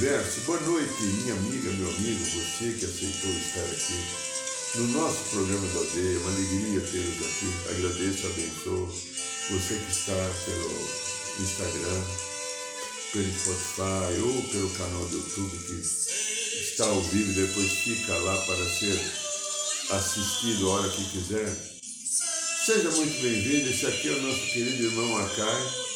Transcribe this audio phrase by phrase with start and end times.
[0.00, 0.40] Universo.
[0.46, 4.00] Boa noite, minha amiga, meu amigo, você que aceitou estar aqui
[4.76, 6.18] no nosso programa da aldeia.
[6.20, 7.52] Uma alegria tê-los aqui.
[7.68, 8.86] Agradeço, abençoo
[9.50, 10.14] você que está
[10.46, 10.88] pelo
[11.38, 12.02] Instagram,
[13.12, 18.38] pelo Spotify ou pelo canal do YouTube que está ao vivo e depois fica lá
[18.38, 18.98] para ser
[19.90, 21.54] assistido a hora que quiser.
[22.64, 23.68] Seja muito bem-vindo.
[23.68, 25.89] Esse aqui é o nosso querido irmão Acai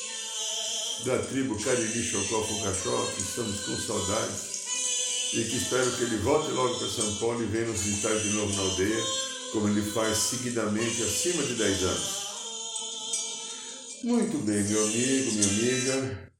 [1.05, 6.51] da tribo Cariri Chocó Fucachó, que estamos com saudades e que espero que ele volte
[6.53, 9.05] logo para São Paulo e venha nos visitar de novo na aldeia,
[9.53, 12.25] como ele faz seguidamente acima de 10 anos.
[14.05, 16.33] Muito bem, meu amigo, minha amiga.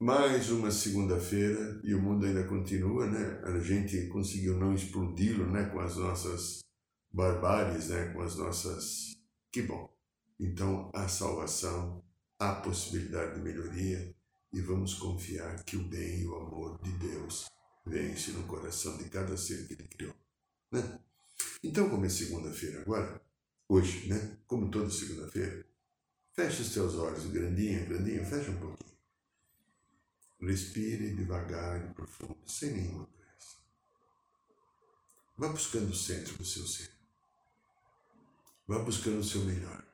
[0.00, 3.42] Mais uma segunda-feira e o mundo ainda continua, né?
[3.44, 5.64] A gente conseguiu não explodi-lo, né?
[5.64, 6.60] Com as nossas
[7.12, 8.14] barbáries, né?
[8.14, 9.12] Com as nossas.
[9.52, 9.94] Que bom!
[10.40, 12.02] Então, a salvação
[12.42, 14.14] há possibilidade de melhoria
[14.52, 17.48] e vamos confiar que o bem e o amor de Deus
[17.86, 20.14] vence no coração de cada ser que Ele criou.
[20.70, 21.00] Né?
[21.62, 23.22] Então, como é segunda-feira agora,
[23.68, 24.38] hoje, né?
[24.46, 25.64] Como toda segunda-feira,
[26.32, 28.92] feche os teus olhos, grandinho, grandinho, fecha um pouquinho.
[30.40, 33.56] Respire devagar e profundo, sem nenhuma pressa.
[35.36, 36.90] Vá buscando o centro do seu ser.
[38.66, 39.91] Vá buscando o seu melhor.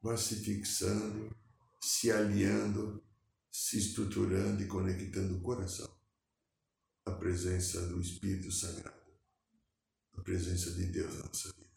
[0.00, 1.34] Vá se fixando,
[1.80, 3.02] se alinhando,
[3.50, 5.88] se estruturando e conectando o coração.
[7.04, 9.12] À presença do Espírito Sagrado,
[10.12, 11.68] à presença de Deus na nossa vida.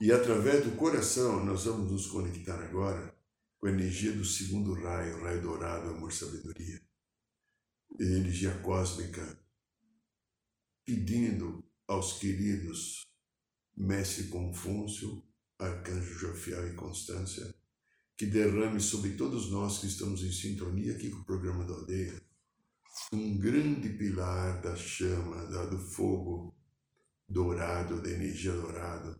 [0.00, 3.14] E através do coração nós vamos nos conectar agora
[3.58, 6.80] com a energia do segundo raio, raio dourado, amor, sabedoria,
[7.98, 9.38] energia cósmica,
[10.84, 13.06] pedindo aos queridos
[13.76, 15.22] Mestre Confúcio,
[15.64, 17.54] Arcanjo Jofiel e Constância,
[18.16, 22.22] que derrame sobre todos nós que estamos em sintonia aqui com o programa da aldeia,
[23.12, 26.54] um grande pilar da chama, do fogo
[27.28, 29.18] dourado, da energia dourada,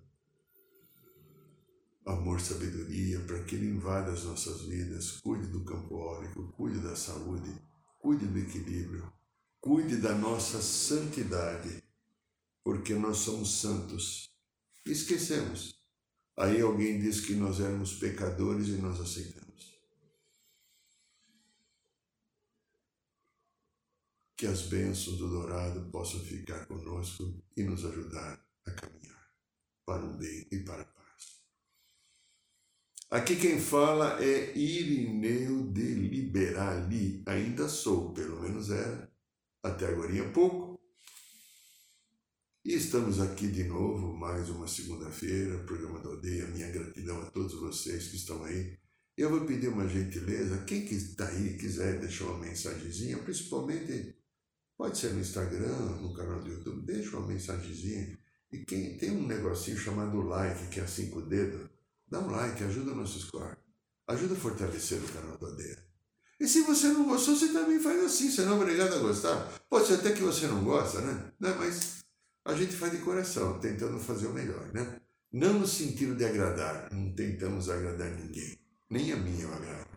[2.06, 6.94] amor, sabedoria, para que ele invada as nossas vidas, cuide do campo órico, cuide da
[6.94, 7.50] saúde,
[7.98, 9.10] cuide do equilíbrio,
[9.60, 11.82] cuide da nossa santidade,
[12.62, 14.30] porque nós somos santos.
[14.86, 15.83] Esquecemos
[16.36, 19.78] Aí alguém diz que nós éramos pecadores e nós aceitamos.
[24.36, 29.30] Que as bênçãos do dourado possam ficar conosco e nos ajudar a caminhar
[29.86, 30.94] para o bem e para a paz.
[33.10, 37.22] Aqui quem fala é Irineu de Liberali.
[37.26, 39.08] Ainda sou, pelo menos era,
[39.62, 40.73] até agora pouco
[42.64, 46.46] e estamos aqui de novo, mais uma segunda-feira, programa da Aldeia.
[46.46, 48.78] Minha gratidão a todos vocês que estão aí.
[49.18, 54.16] Eu vou pedir uma gentileza, quem que está aí quiser deixar uma mensagenzinha, principalmente,
[54.78, 58.18] pode ser no Instagram, no canal do YouTube, deixa uma mensagenzinha.
[58.50, 61.68] E quem tem um negocinho chamado like, que é assim com o dedo,
[62.08, 63.58] dá um like, ajuda o nosso score.
[64.08, 65.84] Ajuda a fortalecer o canal da Aldeia.
[66.40, 69.52] E se você não gostou, você também faz assim, você não é obrigado a gostar.
[69.68, 71.32] Pode ser até que você não gosta, né?
[71.38, 71.54] né?
[71.58, 72.03] Mas
[72.44, 75.00] a gente faz de coração, tentando fazer o melhor, né?
[75.32, 78.58] Não no sentido de agradar, não tentamos agradar ninguém,
[78.88, 79.88] nem a mim eu agrado,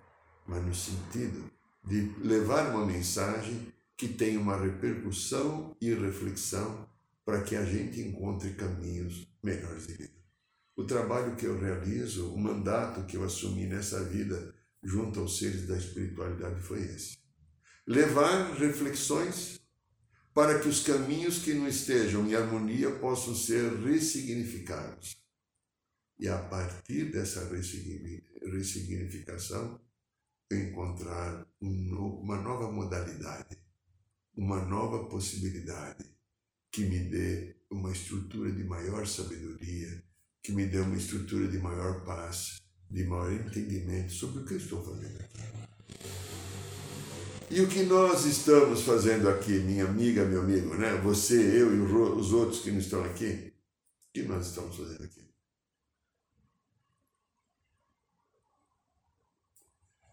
[0.48, 1.52] mas no sentido
[1.86, 6.88] de levar uma mensagem que tenha uma repercussão e reflexão
[7.26, 10.18] para que a gente encontre caminhos melhores de vida.
[10.76, 14.54] O trabalho que eu realizo, o mandato que eu assumi nessa vida
[14.84, 17.18] junto aos seres da espiritualidade foi esse.
[17.86, 19.60] Levar reflexões
[20.38, 25.18] para que os caminhos que não estejam em harmonia possam ser ressignificados.
[26.20, 27.50] E a partir dessa
[28.44, 29.82] ressignificação,
[30.52, 33.58] encontrar uma nova modalidade,
[34.36, 36.06] uma nova possibilidade
[36.72, 40.04] que me dê uma estrutura de maior sabedoria,
[40.44, 42.62] que me dê uma estrutura de maior paz,
[42.92, 45.57] de maior entendimento sobre o que eu estou fazendo aqui.
[47.50, 50.96] E o que nós estamos fazendo aqui, minha amiga, meu amigo, né?
[50.98, 53.54] Você, eu e os outros que não estão aqui,
[54.10, 55.26] o que nós estamos fazendo aqui?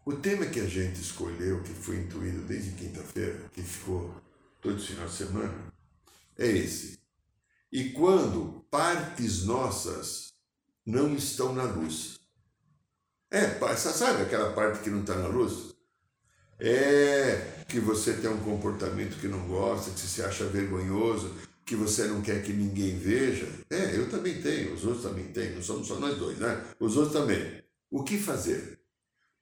[0.07, 4.15] O tema que a gente escolheu, que foi intuído desde quinta-feira, que ficou
[4.61, 5.73] todo final de semana,
[6.39, 7.01] é esse.
[7.73, 10.35] E quando partes nossas
[10.87, 12.21] não estão na luz.
[13.31, 15.74] É, sabe aquela parte que não está na luz?
[16.59, 21.35] É que você tem um comportamento que não gosta, que você acha vergonhoso,
[21.65, 23.49] que você não quer que ninguém veja.
[23.71, 26.65] É, eu também tenho, os outros também têm, não somos só nós dois, né?
[26.79, 27.63] Os outros também.
[27.91, 28.85] O que fazer?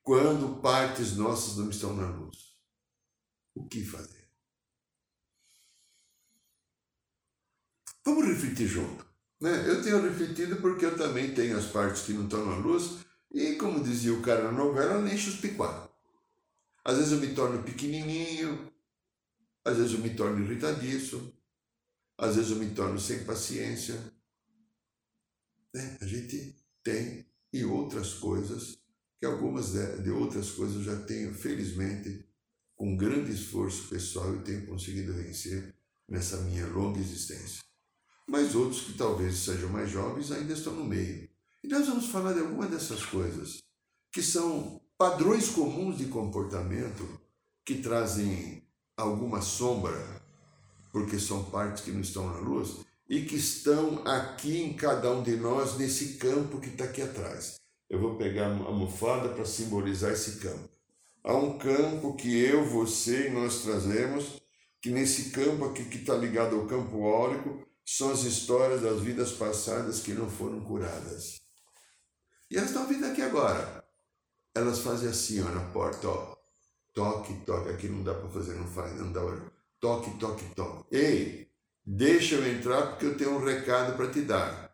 [0.03, 2.56] quando partes nossas não estão na luz?
[3.55, 4.29] O que fazer?
[8.05, 9.06] Vamos refletir junto.
[9.41, 9.69] Né?
[9.69, 12.99] Eu tenho refletido porque eu também tenho as partes que não estão na luz
[13.31, 15.88] e, como dizia o cara na novela, nem os picuá.
[16.84, 18.73] Às vezes eu me torno pequenininho,
[19.64, 21.32] às vezes eu me torno irritadiço,
[22.19, 23.94] às vezes eu me torno sem paciência.
[25.75, 25.99] Né?
[26.00, 28.79] A gente tem e outras coisas
[29.19, 32.26] que algumas de, de outras coisas eu já tenho, felizmente,
[32.75, 35.73] com grande esforço pessoal, eu tenho conseguido vencer
[36.08, 37.62] nessa minha longa existência.
[38.26, 41.31] Mas outros que talvez sejam mais jovens ainda estão no meio.
[41.62, 43.62] E nós vamos falar de alguma dessas coisas,
[44.11, 47.09] que são padrões comuns de comportamento
[47.65, 48.63] que trazem
[48.97, 50.23] alguma sombra,
[50.93, 52.77] porque são partes que não estão na luz,
[53.09, 57.57] e que estão aqui em cada um de nós, nesse campo que está aqui atrás
[57.91, 60.71] eu vou pegar a almofada para simbolizar esse campo.
[61.25, 64.41] Há um campo que eu, você e nós trazemos,
[64.81, 69.33] que nesse campo aqui que está ligado ao campo órico, são as histórias das vidas
[69.33, 71.43] passadas que não foram curadas.
[72.49, 73.81] E elas estão vindo aqui agora.
[74.55, 76.37] Elas fazem assim, ó, na porta, ó.
[76.95, 77.71] Toque, toque.
[77.71, 79.21] Aqui não dá para fazer, não faz, não dá.
[79.81, 80.95] Toque, toque, toque.
[80.95, 81.51] Ei,
[81.85, 84.71] deixa eu entrar porque eu tenho um recado para te dar.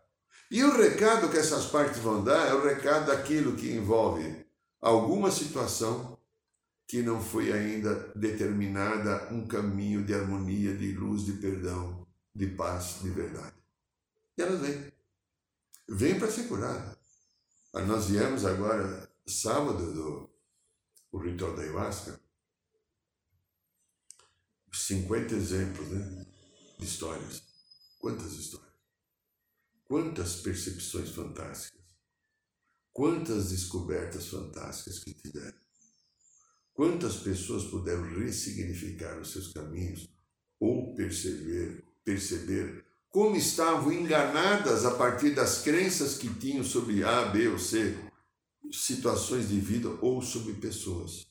[0.51, 4.47] E o recado que essas partes vão dar é o recado daquilo que envolve
[4.81, 6.19] alguma situação
[6.87, 13.01] que não foi ainda determinada um caminho de harmonia, de luz, de perdão, de paz,
[13.03, 13.55] de verdade.
[14.39, 14.93] E elas vêm.
[15.87, 16.97] Vêm para ser curadas.
[17.87, 20.31] Nós viemos agora, sábado, do
[21.11, 22.21] o ritual da ayahuasca,
[24.73, 26.27] 50 exemplos né,
[26.79, 27.43] de histórias.
[27.99, 28.69] Quantas histórias?
[29.85, 31.81] Quantas percepções fantásticas!
[32.93, 35.59] Quantas descobertas fantásticas que tiveram!
[36.75, 40.09] Quantas pessoas puderam ressignificar os seus caminhos
[40.61, 47.49] ou perceber, perceber como estavam enganadas a partir das crenças que tinham sobre A, B
[47.49, 47.97] ou C,
[48.73, 51.27] situações de vida ou sobre pessoas.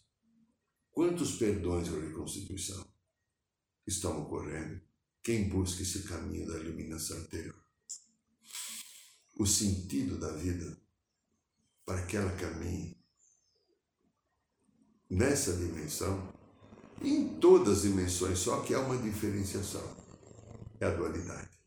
[0.91, 2.85] Quantos perdões ou reconstituição
[3.85, 4.81] estão ocorrendo?
[5.21, 7.68] Quem busca esse caminho da iluminação interior?
[9.39, 10.77] o sentido da vida
[11.85, 12.97] para que ela caminhe
[15.09, 16.33] nessa dimensão,
[17.01, 19.95] em todas as dimensões, só que há uma diferenciação:
[20.79, 21.57] é a dualidade.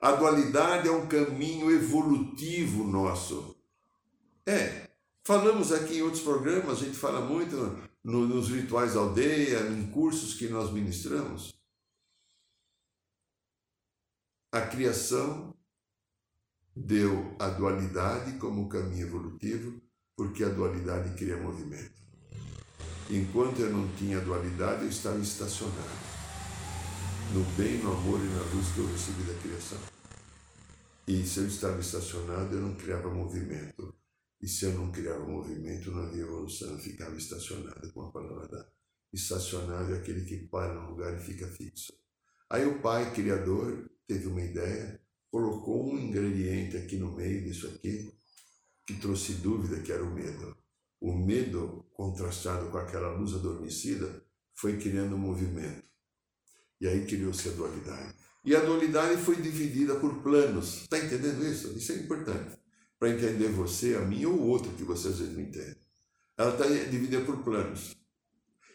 [0.00, 3.53] A dualidade é um caminho evolutivo nosso.
[4.46, 4.90] É,
[5.24, 7.56] falamos aqui em outros programas, a gente fala muito
[8.02, 11.54] no, nos rituais da aldeia, em cursos que nós ministramos.
[14.52, 15.54] A criação
[16.76, 19.80] deu a dualidade como caminho evolutivo,
[20.16, 22.02] porque a dualidade cria movimento.
[23.10, 26.14] Enquanto eu não tinha dualidade, eu estava estacionado
[27.32, 29.78] no bem, no amor e na luz que eu recebi da criação.
[31.06, 33.94] E se eu estava estacionado, eu não criava movimento.
[34.44, 38.68] E se eu não criava movimento, não havia evolução, ficava estacionado, com a palavra da
[39.10, 41.94] estacionado é aquele que para no lugar e fica fixo.
[42.50, 48.12] Aí o pai, criador, teve uma ideia colocou um ingrediente aqui no meio disso aqui
[48.86, 50.54] que trouxe dúvida, que era o medo.
[51.00, 54.22] O medo, contrastado com aquela luz adormecida,
[54.54, 55.82] foi criando um movimento.
[56.82, 58.14] E aí criou-se a dualidade.
[58.44, 60.82] E a dualidade foi dividida por planos.
[60.82, 61.76] Está entendendo isso?
[61.78, 62.62] Isso é importante.
[63.04, 65.76] Para entender você, a mim ou o outro que você às vezes não entende.
[66.38, 67.94] Ela está dividida por planos.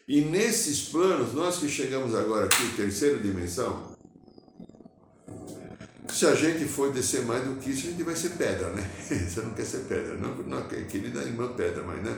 [0.06, 3.96] E nesses planos, nós que chegamos agora aqui, terceira dimensão,
[6.08, 8.88] se a gente for descer mais do que isso, a gente vai ser pedra, né?
[9.02, 12.16] Você não quer ser pedra, não, não querida irmã pedra, mas né?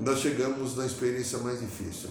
[0.00, 2.10] Nós chegamos na experiência mais difícil.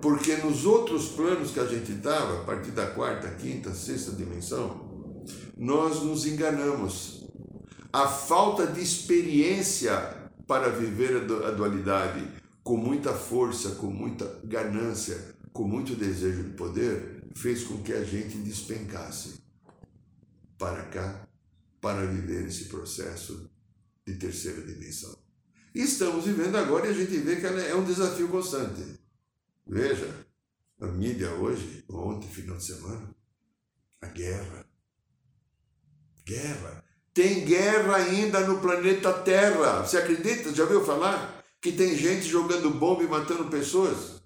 [0.00, 4.86] Porque nos outros planos que a gente estava, a partir da quarta, quinta, sexta dimensão,
[5.54, 7.15] nós nos enganamos.
[7.96, 9.98] A falta de experiência
[10.46, 12.30] para viver a dualidade
[12.62, 18.04] com muita força, com muita ganância, com muito desejo de poder, fez com que a
[18.04, 19.40] gente despencasse
[20.58, 21.26] para cá
[21.80, 23.50] para viver esse processo
[24.06, 25.16] de terceira dimensão.
[25.74, 29.00] Estamos vivendo agora e a gente vê que é um desafio constante.
[29.66, 30.26] Veja,
[30.78, 33.16] a mídia hoje, ontem, final de semana,
[34.02, 34.68] a guerra.
[36.26, 36.85] Guerra.
[37.16, 39.80] Tem guerra ainda no planeta Terra.
[39.80, 40.54] Você acredita?
[40.54, 41.42] Já ouviu falar?
[41.62, 44.20] Que tem gente jogando bomba e matando pessoas?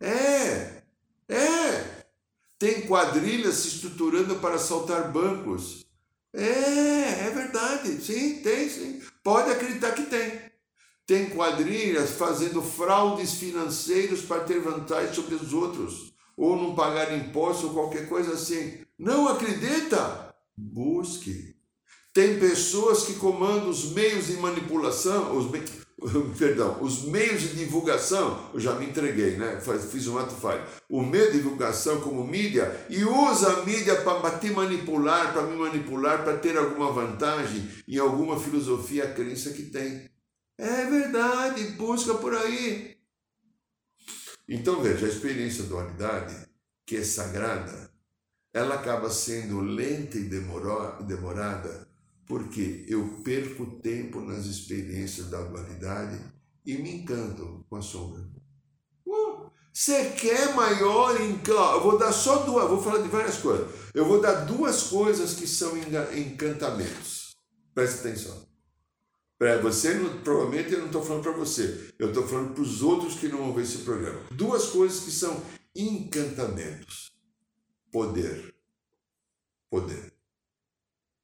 [0.00, 0.82] É,
[1.28, 2.04] é.
[2.56, 5.84] Tem quadrilhas se estruturando para assaltar bancos.
[6.32, 8.00] É, é verdade.
[8.00, 9.02] Sim, tem, sim.
[9.24, 10.40] Pode acreditar que tem.
[11.04, 16.14] Tem quadrilhas fazendo fraudes financeiros para ter vantagem sobre os outros.
[16.36, 18.78] Ou não pagar imposto ou qualquer coisa assim.
[18.96, 20.32] Não acredita?
[20.56, 21.55] Busque.
[22.16, 25.50] Tem pessoas que comandam os meios de manipulação, os,
[26.38, 29.60] perdão, os meios de divulgação, eu já me entreguei, né?
[29.90, 30.64] Fiz um ato falho.
[30.88, 35.56] O meio de divulgação como mídia e usa a mídia para te manipular, para me
[35.56, 40.08] manipular, para ter alguma vantagem em alguma filosofia, crença que tem.
[40.56, 42.96] É verdade, busca por aí.
[44.48, 46.34] Então veja, a experiência da dualidade,
[46.86, 47.90] que é sagrada,
[48.54, 51.86] ela acaba sendo lenta e demorada
[52.26, 56.18] porque eu perco tempo nas experiências da dualidade
[56.64, 58.26] e me encanto com a sombra.
[59.72, 61.76] Você uh, quer maior encanto?
[61.76, 63.68] Eu vou dar só duas, vou falar de várias coisas.
[63.94, 67.36] Eu vou dar duas coisas que são encantamentos.
[67.74, 68.46] Preste atenção.
[69.38, 73.16] Para você, provavelmente eu não estou falando para você, eu estou falando para os outros
[73.16, 74.22] que não ver esse programa.
[74.30, 75.42] Duas coisas que são
[75.74, 77.12] encantamentos:
[77.92, 78.54] poder.
[79.70, 80.15] Poder.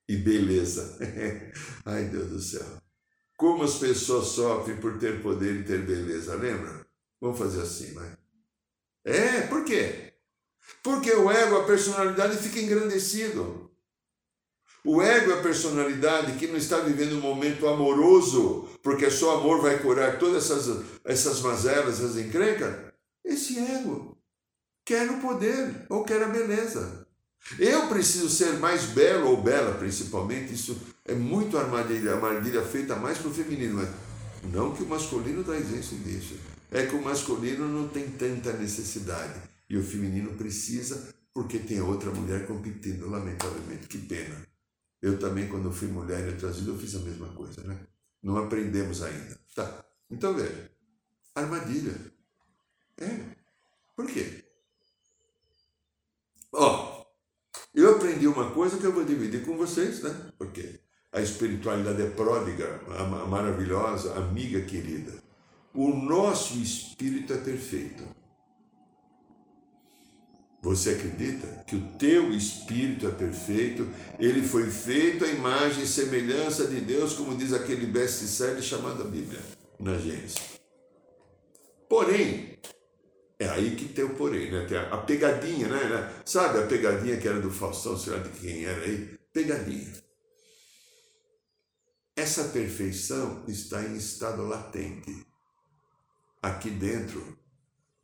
[0.08, 0.98] E beleza.
[1.84, 2.66] Ai, Deus do céu.
[3.36, 6.86] Como as pessoas sofrem por ter poder e ter beleza, lembra?
[7.20, 8.16] Vamos fazer assim, vai.
[9.04, 10.12] É, por quê?
[10.82, 13.70] Porque o ego, a personalidade, fica engrandecido.
[14.84, 19.60] O ego é a personalidade que não está vivendo um momento amoroso, porque só amor
[19.60, 22.92] vai curar todas essas, essas mazelas, essas encrencas.
[23.24, 24.18] Esse ego
[24.84, 27.01] quer o poder ou quer a beleza.
[27.58, 30.54] Eu preciso ser mais belo ou bela, principalmente.
[30.54, 33.88] Isso é muito armadilha, armadilha feita mais para o feminino, mas
[34.52, 36.36] não que o masculino está isento disso.
[36.70, 42.10] É que o masculino não tem tanta necessidade e o feminino precisa porque tem outra
[42.10, 43.88] mulher competindo, lamentavelmente.
[43.88, 44.46] Que pena.
[45.00, 47.78] Eu também, quando fui mulher e outras eu fiz a mesma coisa, né?
[48.22, 49.38] Não aprendemos ainda.
[49.54, 49.84] Tá.
[50.10, 50.70] Então veja.
[51.34, 51.94] Armadilha.
[52.98, 53.18] É.
[53.96, 54.44] Por quê?
[56.52, 56.91] Ó, eu
[58.12, 60.14] aprendi uma coisa que eu vou dividir com vocês, né?
[60.38, 62.80] Porque a espiritualidade é pródiga,
[63.28, 65.12] maravilhosa, amiga querida.
[65.74, 68.04] O nosso espírito é perfeito.
[70.62, 73.88] Você acredita que o teu espírito é perfeito?
[74.18, 79.40] Ele foi feito à imagem e semelhança de Deus, como diz aquele best-seller chamado Bíblia,
[79.80, 80.60] na Gênesis.
[81.88, 82.51] Porém,
[83.42, 84.66] é aí que tem o porém, né?
[84.66, 86.22] Tem a, pegadinha, né?
[86.24, 89.18] Sabe a pegadinha que era do Faustão, sei lá de quem era aí?
[89.32, 89.92] Pegadinha.
[92.14, 95.26] Essa perfeição está em estado latente.
[96.42, 97.38] Aqui dentro,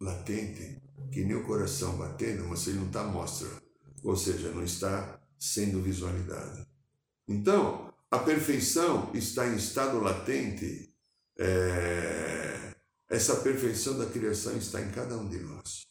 [0.01, 0.81] latente,
[1.13, 3.49] que nem o coração batendo, mas ele não está mostra,
[4.03, 6.67] ou seja, não está sendo visualizada.
[7.27, 10.95] Então, a perfeição está em estado latente,
[11.39, 12.68] é...
[13.09, 15.87] essa perfeição da criação está em cada um de nós.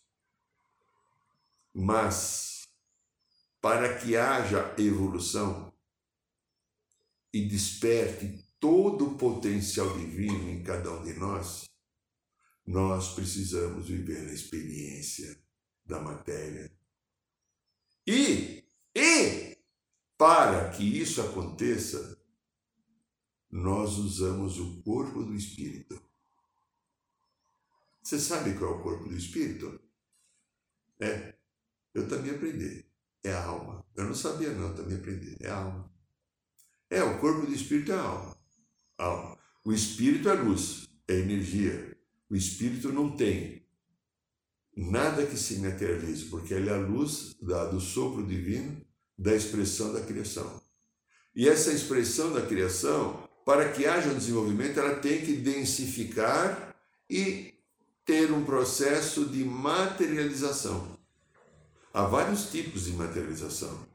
[1.74, 2.68] Mas,
[3.60, 5.74] para que haja evolução
[7.34, 11.66] e desperte todo o potencial divino em cada um de nós,
[12.66, 15.42] nós precisamos viver a experiência
[15.86, 16.72] da matéria.
[18.06, 18.64] E,
[18.96, 19.58] e,
[20.18, 22.20] para que isso aconteça,
[23.50, 26.07] nós usamos o corpo do Espírito.
[28.08, 29.82] Você sabe qual é o corpo do Espírito?
[30.98, 31.34] É,
[31.94, 32.86] eu também aprendi.
[33.22, 33.86] É a alma.
[33.98, 35.36] Eu não sabia, não, também aprendi.
[35.42, 35.92] É a alma.
[36.90, 38.38] É, o corpo do Espírito é a alma.
[38.98, 39.38] A alma.
[39.66, 41.98] O Espírito é luz, é energia,
[42.30, 43.68] o espírito não tem
[44.74, 48.86] nada que se materialize, porque ele é a luz da, do sopro divino
[49.18, 50.62] da expressão da criação.
[51.36, 56.74] E essa expressão da criação, para que haja um desenvolvimento, ela tem que densificar
[57.10, 57.57] e
[58.08, 60.98] ter um processo de materialização.
[61.94, 63.86] Há vários tipos de materialização,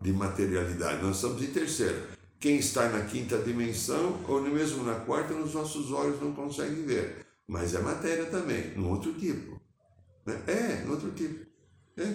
[0.00, 1.00] de materialidade.
[1.00, 2.18] Nós estamos em terceira.
[2.40, 7.24] quem está na quinta dimensão ou mesmo na quarta, nos nossos olhos não conseguem ver.
[7.46, 9.60] Mas é matéria também, no outro tipo.
[10.26, 10.42] Né?
[10.46, 11.46] É, no outro tipo.
[11.96, 12.14] É.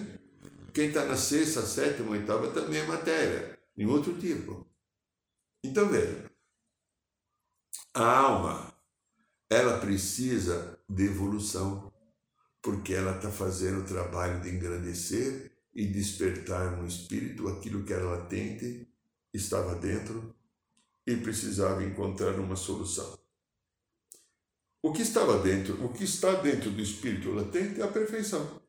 [0.74, 4.66] Quem está na sexta, sétima, oitava também é matéria, em outro tipo.
[5.64, 6.30] Então veja,
[7.94, 8.74] a alma,
[9.48, 11.92] ela precisa de evolução,
[12.62, 18.04] porque ela está fazendo o trabalho de engrandecer e despertar no espírito aquilo que era
[18.04, 18.88] latente,
[19.32, 20.34] estava dentro
[21.06, 23.18] e precisava encontrar uma solução.
[24.82, 28.60] O que estava dentro, o que está dentro do espírito latente é a perfeição.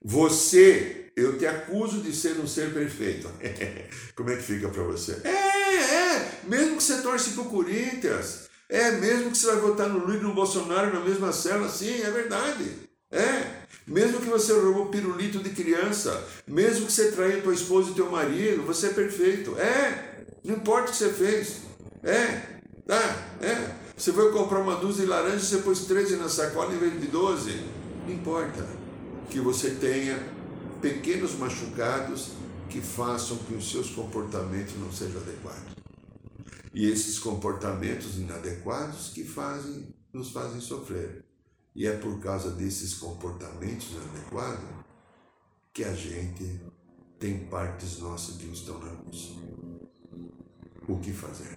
[0.00, 3.28] Você, eu te acuso de ser um ser perfeito.
[4.14, 5.20] Como é que fica para você?
[5.24, 9.88] É, é, mesmo que você torce para o Corinthians, é, mesmo que você vai votar
[9.88, 12.86] no Lula e no Bolsonaro na mesma cela, sim, é verdade.
[13.10, 17.94] É, mesmo que você roubou pirulito de criança, mesmo que você traiu tua esposa e
[17.94, 19.56] teu marido, você é perfeito.
[19.58, 21.58] É, não importa o que você fez.
[22.02, 23.86] É, tá, é.
[23.96, 27.00] Você foi comprar uma dúzia de laranja e você pôs 13 na sacola em vez
[27.00, 27.62] de 12.
[28.06, 28.66] Não importa
[29.30, 30.18] que você tenha
[30.82, 32.32] pequenos machucados
[32.68, 35.75] que façam que os seus comportamentos não sejam adequados.
[36.76, 41.24] E esses comportamentos inadequados que fazem, nos fazem sofrer.
[41.74, 44.68] E é por causa desses comportamentos inadequados
[45.72, 46.60] que a gente
[47.18, 49.36] tem partes nossas que estão na luz.
[50.86, 51.56] O que fazer?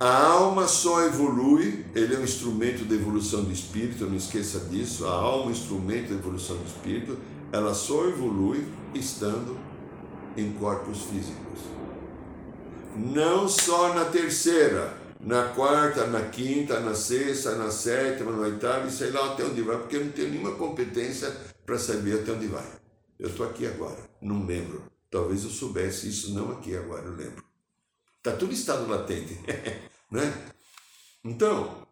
[0.00, 5.06] A alma só evolui, ele é um instrumento de evolução do espírito, não esqueça disso.
[5.06, 7.16] A alma é um instrumento de evolução do espírito,
[7.52, 9.56] ela só evolui estando
[10.36, 11.83] em corpos físicos.
[12.96, 18.90] Não só na terceira, na quarta, na quinta, na sexta, na sétima, na oitava, e
[18.90, 21.30] sei lá até onde vai, porque eu não tenho nenhuma competência
[21.66, 22.66] para saber até onde vai.
[23.18, 24.84] Eu estou aqui agora, não lembro.
[25.10, 27.44] Talvez eu soubesse isso, não aqui agora, eu lembro.
[28.18, 29.38] Está tudo estado latente.
[30.10, 30.52] né?
[31.24, 31.86] Então,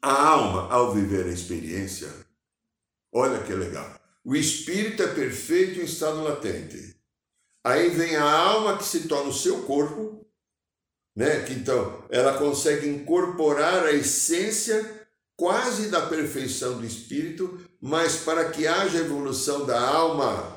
[0.00, 2.12] a alma, ao viver a experiência,
[3.12, 4.00] olha que legal.
[4.24, 6.91] O espírito é perfeito em estado latente.
[7.64, 10.26] Aí vem a alma que se torna o seu corpo,
[11.14, 11.42] né?
[11.42, 15.02] Que então ela consegue incorporar a essência
[15.36, 20.56] quase da perfeição do espírito, mas para que haja evolução da alma,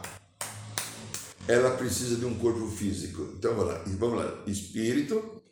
[1.48, 3.34] ela precisa de um corpo físico.
[3.38, 4.44] Então vamos lá, vamos lá.
[4.48, 5.44] Espírito,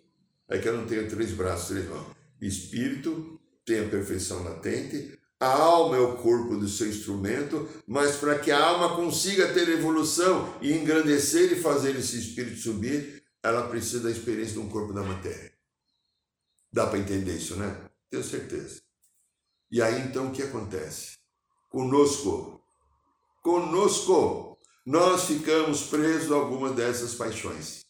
[0.49, 2.07] é que eu não tenho três braços, três mãos.
[2.41, 8.39] Espírito tem a perfeição latente, a alma é o corpo do seu instrumento, mas para
[8.39, 14.03] que a alma consiga ter evolução e engrandecer e fazer esse espírito subir, ela precisa
[14.03, 15.51] da experiência de um corpo da matéria.
[16.71, 17.89] Dá para entender isso, né?
[18.09, 18.81] Tenho certeza.
[19.69, 21.17] E aí então o que acontece?
[21.69, 22.63] Conosco,
[23.41, 27.85] conosco, nós ficamos presos a alguma dessas paixões.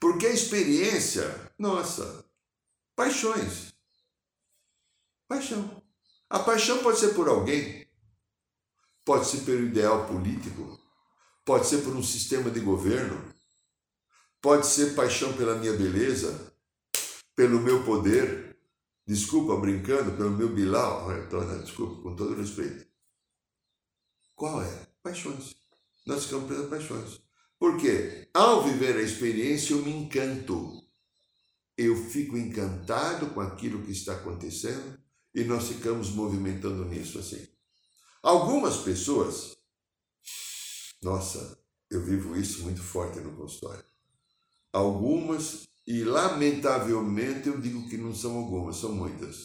[0.00, 2.24] Porque a experiência, nossa,
[2.96, 3.74] paixões.
[5.28, 5.81] Paixão.
[6.32, 7.86] A paixão pode ser por alguém,
[9.04, 10.80] pode ser pelo ideal político,
[11.44, 13.22] pode ser por um sistema de governo,
[14.40, 16.50] pode ser paixão pela minha beleza,
[17.36, 18.58] pelo meu poder,
[19.06, 21.06] desculpa, brincando, pelo meu Bilal,
[21.62, 22.86] desculpa, com todo respeito.
[24.34, 24.88] Qual é?
[25.02, 25.54] Paixões.
[26.06, 27.20] Nós ficamos presos a paixões.
[27.58, 30.82] Porque ao viver a experiência eu me encanto.
[31.76, 35.01] Eu fico encantado com aquilo que está acontecendo
[35.34, 37.46] e nós ficamos movimentando nisso assim.
[38.22, 39.56] Algumas pessoas,
[41.02, 41.58] nossa,
[41.90, 43.84] eu vivo isso muito forte no consultório.
[44.72, 49.42] Algumas, e lamentavelmente eu digo que não são algumas, são muitas,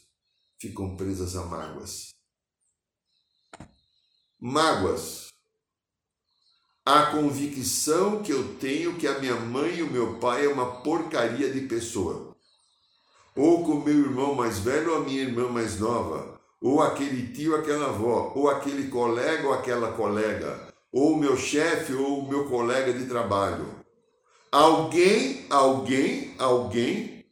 [0.60, 2.10] ficam presas a mágoas.
[4.40, 5.28] Mágoas
[6.90, 10.82] a convicção que eu tenho que a minha mãe e o meu pai é uma
[10.84, 12.34] porcaria de pessoa.
[13.38, 17.56] Ou com meu irmão mais velho ou a minha irmã mais nova, ou aquele tio,
[17.56, 23.06] aquela avó, ou aquele colega ou aquela colega, ou meu chefe ou meu colega de
[23.06, 23.68] trabalho.
[24.52, 27.26] Alguém, alguém, alguém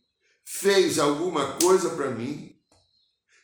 [0.45, 2.55] fez alguma coisa para mim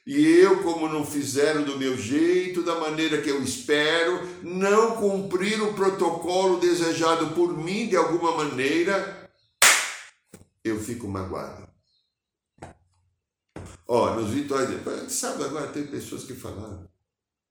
[0.06, 5.62] e eu, como não fizeram do meu jeito, da maneira que eu espero, não cumprir
[5.62, 9.32] o protocolo desejado por mim de alguma maneira,
[10.64, 11.71] eu fico magoado.
[13.94, 16.90] Ó, nos vitórias, sabe agora tem pessoas que falaram,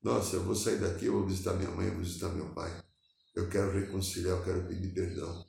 [0.03, 2.75] nossa, eu vou sair daqui, eu vou visitar minha mãe, eu vou visitar meu pai.
[3.37, 5.45] Eu quero reconciliar, eu quero pedir perdão.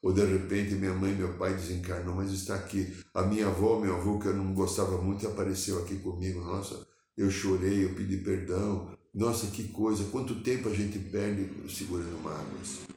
[0.00, 2.96] Ou de repente minha mãe e meu pai desencarnam, mas está aqui.
[3.12, 6.40] A minha avó, meu avô, que eu não gostava muito, apareceu aqui comigo.
[6.44, 8.96] Nossa, eu chorei, eu pedi perdão.
[9.12, 12.91] Nossa, que coisa, quanto tempo a gente perde segurando mágoas.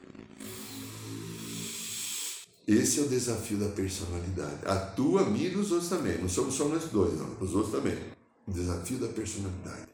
[2.66, 4.66] Esse é o desafio da personalidade.
[4.66, 6.18] A tua, a minha e dos outros também.
[6.18, 7.40] Não somos só nós dois, não.
[7.40, 7.96] Os outros também.
[8.44, 9.88] O desafio da personalidade.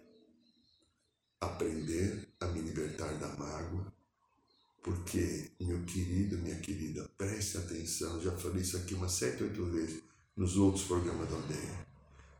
[1.39, 3.93] Aprender a me libertar da mágoa.
[4.83, 8.21] Porque, meu querido, minha querida, preste atenção.
[8.23, 10.03] Já falei isso aqui umas sete, oito vezes
[10.35, 11.92] nos outros programas da aldeia.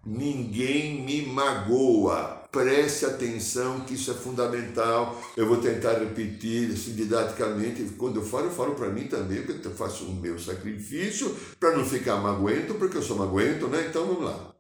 [0.05, 2.43] Ninguém me magoa.
[2.51, 5.19] Preste atenção que isso é fundamental.
[5.37, 7.85] Eu vou tentar repetir assim, didaticamente.
[7.97, 11.77] Quando eu falo, eu falo para mim também, porque eu faço o meu sacrifício para
[11.77, 13.87] não ficar magoento, porque eu sou magoento, né?
[13.89, 14.55] Então vamos lá.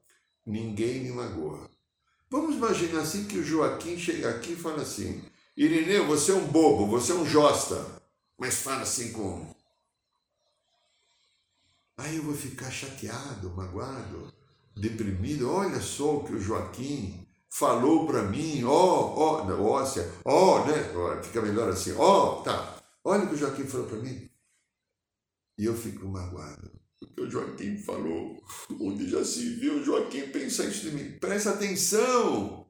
[0.46, 1.68] Ninguém me magoa.
[2.30, 5.22] Vamos imaginar assim que o Joaquim chega aqui e fala assim:
[5.56, 7.84] Irineu, você é um bobo, você é um josta.
[8.38, 9.54] Mas fala assim como?
[11.98, 14.41] Aí eu vou ficar chateado, magoado
[14.76, 21.22] deprimido, olha só o que o Joaquim falou para mim, ó, ó, óssea, ó, né?
[21.22, 22.76] Fica melhor assim, ó, tá.
[23.04, 24.28] Olha o que o Joaquim falou para mim.
[25.58, 26.70] E eu fico magoado.
[26.98, 28.42] Porque o Joaquim falou,
[28.80, 31.18] onde já se viu o Joaquim pensar isso de mim.
[31.18, 32.66] Presta atenção!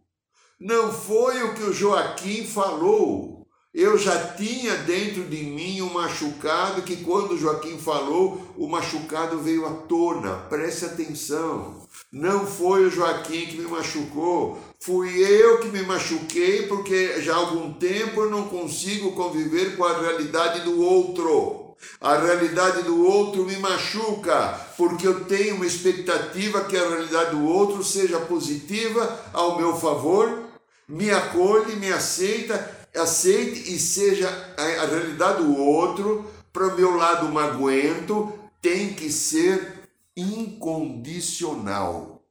[0.58, 3.32] Não foi o que o Joaquim falou.
[3.74, 9.64] Eu já tinha dentro de mim um machucado que, quando Joaquim falou, o machucado veio
[9.64, 10.37] à tona.
[10.50, 11.80] Preste atenção.
[12.12, 17.38] Não foi o Joaquim que me machucou, fui eu que me machuquei porque já há
[17.38, 21.74] algum tempo eu não consigo conviver com a realidade do outro.
[21.98, 27.44] A realidade do outro me machuca, porque eu tenho uma expectativa que a realidade do
[27.46, 30.44] outro seja positiva ao meu favor,
[30.87, 37.28] me acolhe, me aceita aceite e seja a, realidade do outro, para o meu lado
[37.28, 42.22] magoento, tem que ser incondicional.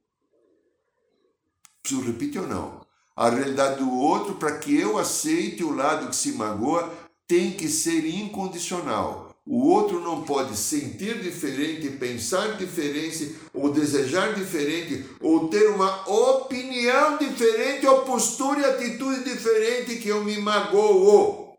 [1.82, 2.80] Preciso repetir ou não?
[3.14, 6.90] A realidade do outro, para que eu aceite o lado que se magoa,
[7.26, 9.21] tem que ser incondicional.
[9.44, 17.18] O outro não pode sentir diferente, pensar diferente, ou desejar diferente, ou ter uma opinião
[17.18, 21.58] diferente, ou postura e atitude diferente que eu me magoo.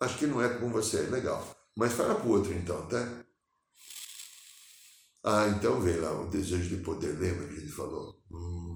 [0.00, 1.46] Acho que não é com você, legal.
[1.76, 3.06] Mas fala para o outro então, tá?
[5.22, 8.18] Ah, então vem lá o desejo de poder, lembra que gente falou?
[8.32, 8.69] Hum.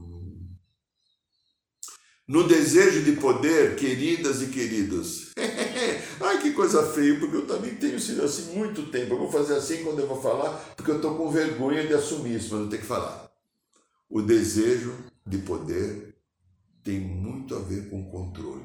[2.26, 5.34] No desejo de poder, queridas e queridos,
[6.20, 9.14] Ai, que coisa feia, porque eu também tenho sido assim muito tempo.
[9.14, 12.37] Eu vou fazer assim quando eu vou falar, porque eu estou com vergonha de assumir
[12.37, 13.30] isso, mas eu tenho que falar.
[14.08, 14.94] O desejo
[15.26, 16.14] de poder
[16.82, 18.64] tem muito a ver com controle.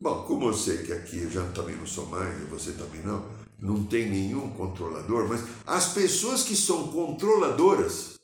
[0.00, 3.02] Bom, como eu sei que aqui eu já também não sou mais, e você também
[3.02, 3.24] não,
[3.58, 8.18] não tem nenhum controlador, mas as pessoas que são controladoras,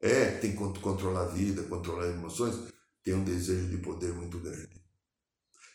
[0.00, 2.54] é, tem que controlar a vida, controlar emoções,
[3.02, 4.80] tem um desejo de poder muito grande.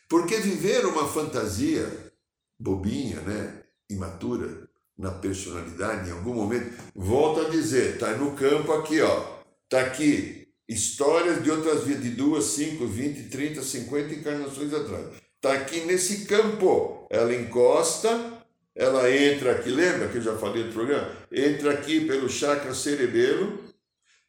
[0.08, 2.12] Porque viver uma fantasia
[2.58, 9.00] bobinha, né, imatura, na personalidade, em algum momento, volta a dizer, está no campo aqui,
[9.00, 15.06] ó, está aqui, histórias de outras vidas, de duas, cinco, vinte, trinta, cinquenta encarnações atrás.
[15.36, 17.06] Está aqui nesse campo.
[17.10, 18.42] Ela encosta,
[18.74, 21.10] ela entra aqui, lembra que eu já falei do programa?
[21.30, 23.58] Entra aqui pelo chakra cerebelo,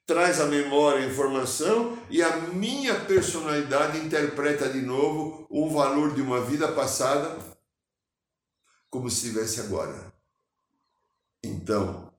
[0.05, 6.21] traz a memória a informação e a minha personalidade interpreta de novo o valor de
[6.21, 7.37] uma vida passada
[8.89, 10.13] como se estivesse agora.
[11.43, 12.13] Então,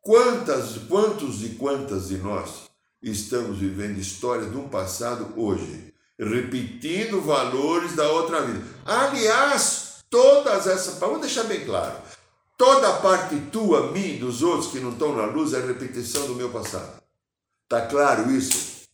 [0.00, 2.70] quantas, quantos e quantas de nós
[3.02, 8.64] estamos vivendo histórias um passado hoje, repetindo valores da outra vida?
[8.84, 12.00] Aliás, todas essas, vamos deixar bem claro,
[12.56, 16.34] toda a parte tua, minha, dos outros que não estão na luz é repetição do
[16.34, 17.05] meu passado.
[17.68, 18.86] Tá claro isso?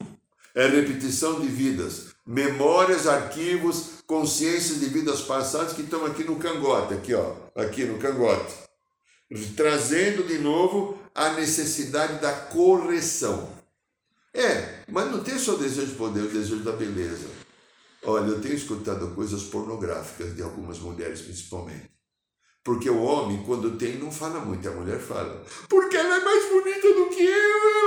[0.55, 6.95] É repetição de vidas, memórias, arquivos, consciências de vidas passadas que estão aqui no cangote,
[6.95, 8.55] aqui ó, aqui no cangote,
[9.57, 13.51] trazendo de novo a necessidade da correção.
[14.35, 17.27] É, mas não tem só desejo de poder, o desejo da beleza.
[18.05, 21.91] Olha, eu tenho escutado coisas pornográficas de algumas mulheres, principalmente.
[22.65, 25.45] Porque o homem, quando tem, não fala muito, a mulher fala.
[25.69, 27.82] Porque ela é mais bonita do que eu.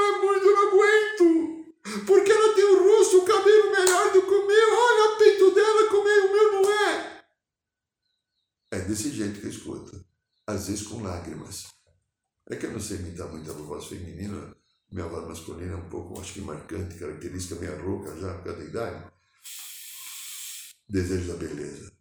[2.00, 5.52] Porque ela tem o rosto, o cabelo melhor do que o meu, olha o peito
[5.54, 7.26] dela como é, o meu não é.
[8.72, 10.06] É desse jeito que eu escuto.
[10.48, 11.68] Às vezes com lágrimas.
[12.48, 14.56] É que eu não sei imitar muito a voz feminina,
[14.92, 18.60] minha voz masculina é um pouco, acho que marcante, característica meio rouca já por causa
[18.60, 19.12] da idade.
[20.88, 21.92] Desejo da beleza.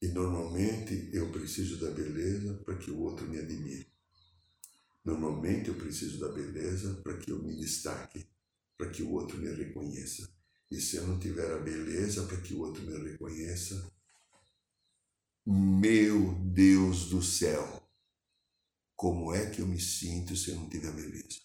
[0.00, 3.90] E normalmente eu preciso da beleza para que o outro me admire.
[5.04, 8.28] Normalmente eu preciso da beleza para que eu me destaque,
[8.82, 10.28] para que o outro me reconheça.
[10.68, 13.92] E se eu não tiver a beleza para que o outro me reconheça,
[15.46, 17.80] meu Deus do céu,
[18.96, 21.38] como é que eu me sinto se eu não tiver beleza?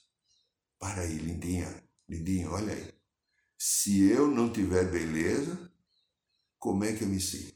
[0.79, 2.91] Para aí, lindinha, lindinha, olha aí.
[3.55, 5.71] Se eu não tiver beleza,
[6.57, 7.55] como é que eu me sinto?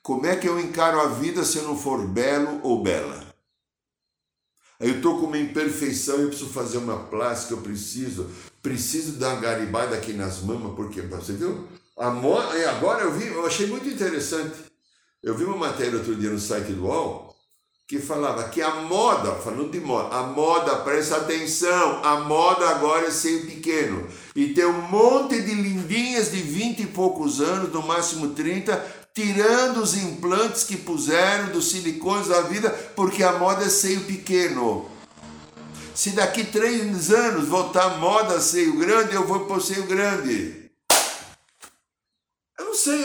[0.00, 3.35] Como é que eu encaro a vida se eu não for belo ou bela?
[4.78, 8.30] Aí eu estou com uma imperfeição, eu preciso fazer uma plástica, eu preciso,
[8.62, 11.66] preciso dar uma garibada aqui nas mamas, porque você viu?
[11.96, 12.36] A mo...
[12.36, 14.54] Agora eu vi, eu achei muito interessante.
[15.22, 17.26] Eu vi uma matéria outro dia no site do UOL
[17.88, 23.06] que falava que a moda, falando de moda, a moda, presta atenção, a moda agora
[23.06, 24.08] é seio pequeno.
[24.34, 29.78] E tem um monte de lindinhas de 20 e poucos anos, no máximo 30, tirando
[29.78, 34.90] os implantes que puseram dos silicones da vida, porque a moda é seio pequeno.
[35.94, 40.70] Se daqui três anos voltar moda seio grande, eu vou para o seio grande.
[42.58, 43.04] Eu não sei,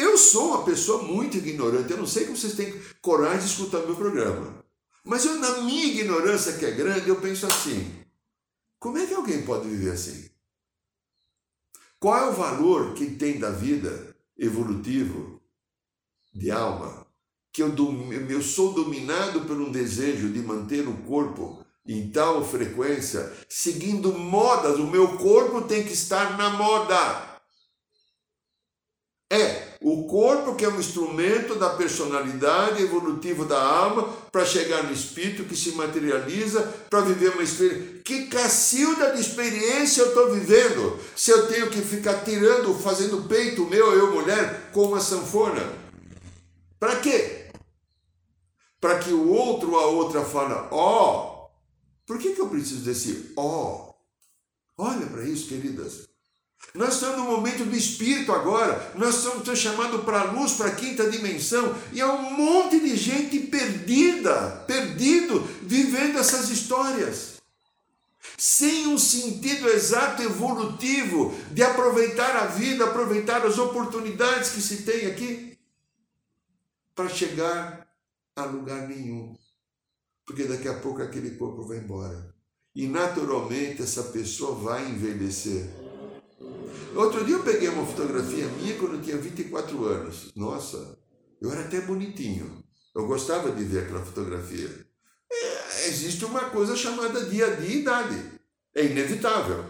[0.00, 3.78] eu sou uma pessoa muito ignorante, eu não sei como vocês têm coragem de escutar
[3.78, 4.64] meu programa.
[5.04, 7.94] Mas eu, na minha ignorância que é grande, eu penso assim:
[8.80, 10.28] como é que alguém pode viver assim?
[12.00, 15.33] Qual é o valor que tem da vida evolutivo
[16.34, 17.06] de alma,
[17.52, 17.72] que eu,
[18.28, 24.78] eu sou dominado por um desejo de manter o corpo em tal frequência, seguindo modas,
[24.78, 27.34] o meu corpo tem que estar na moda.
[29.30, 34.92] É o corpo que é um instrumento da personalidade evolutiva da alma para chegar no
[34.92, 38.00] espírito que se materializa para viver uma experiência.
[38.04, 43.66] Que cacilda de experiência eu estou vivendo se eu tenho que ficar tirando, fazendo peito
[43.66, 45.83] meu, eu mulher, com uma sanfona?
[46.84, 47.46] Para quê?
[48.78, 51.50] Para que o outro ou a outra fala, ó, oh,
[52.06, 53.42] por que, que eu preciso desse ó?
[53.46, 53.94] Oh?
[54.76, 56.06] Olha para isso, queridas.
[56.74, 60.74] Nós estamos no momento do espírito agora, nós estamos chamados para a luz, para a
[60.74, 67.36] quinta dimensão, e há um monte de gente perdida, perdido, vivendo essas histórias.
[68.36, 75.06] Sem um sentido exato evolutivo de aproveitar a vida, aproveitar as oportunidades que se tem
[75.06, 75.53] aqui
[76.94, 77.86] para chegar
[78.36, 79.36] a lugar nenhum.
[80.26, 82.34] Porque daqui a pouco aquele corpo vai embora.
[82.74, 85.68] E naturalmente essa pessoa vai envelhecer.
[86.94, 90.32] Outro dia eu peguei uma fotografia minha quando eu tinha 24 anos.
[90.34, 90.98] Nossa,
[91.40, 92.64] eu era até bonitinho.
[92.94, 94.68] Eu gostava de ver aquela fotografia.
[95.30, 98.40] É, existe uma coisa chamada dia de idade.
[98.74, 99.64] É inevitável.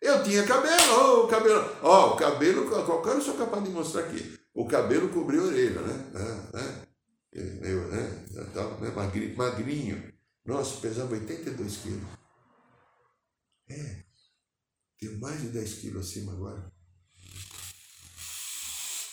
[0.00, 3.62] Eu tinha cabelo, ó, oh, o cabelo, ó, oh, o cabelo, qualquer eu sou capaz
[3.62, 4.41] de mostrar aqui.
[4.54, 6.12] O cabelo cobriu a orelha, né?
[6.54, 6.92] É, é.
[7.72, 8.26] Eu, né?
[8.28, 8.90] Estava né?
[8.90, 10.12] magrinho, magrinho.
[10.44, 12.08] Nossa, pesava 82 quilos.
[13.68, 14.04] É.
[14.98, 16.70] Tenho mais de 10 quilos acima agora.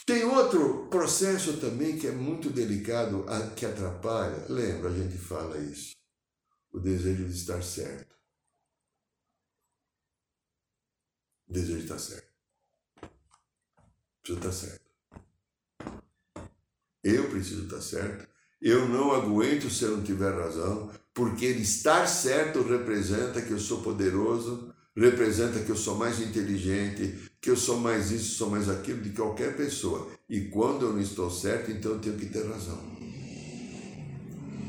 [0.05, 3.25] Tem outro processo também que é muito delicado,
[3.55, 4.45] que atrapalha.
[4.49, 5.95] Lembra, a gente fala isso.
[6.71, 8.15] O desejo de estar certo.
[11.47, 12.29] O desejo de estar certo.
[14.21, 14.88] Precisa estar certo.
[17.03, 18.27] Eu preciso estar certo.
[18.61, 23.81] Eu não aguento se eu não tiver razão, porque estar certo representa que eu sou
[23.81, 29.01] poderoso, representa que eu sou mais inteligente, que eu sou mais isso, sou mais aquilo
[29.01, 30.09] de qualquer pessoa.
[30.27, 32.99] E quando eu não estou certo, então eu tenho que ter razão.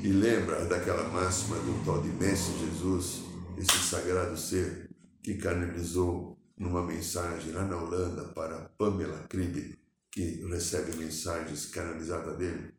[0.02, 3.22] E lembra daquela máxima do tal de Mestre Jesus,
[3.58, 4.88] esse sagrado ser
[5.22, 9.78] que canalizou numa mensagem lá na Holanda para Pamela Kribe,
[10.10, 12.74] que recebe mensagens canalizadas dele,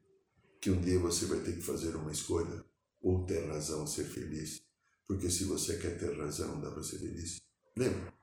[0.59, 2.63] que um dia você vai ter que fazer uma escolha,
[3.01, 4.61] ou ter razão, ser feliz.
[5.07, 7.41] Porque se você quer ter razão, dá para ser feliz.
[7.75, 8.13] Lembra?